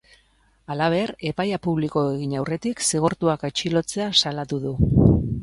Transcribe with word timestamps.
Halaber, 0.75 1.11
epaia 1.31 1.59
publiko 1.67 2.03
egin 2.15 2.33
aurretik 2.39 2.83
zigortuak 2.87 3.47
atxilotzea 3.51 4.09
salatu 4.23 4.61
du. 4.67 4.75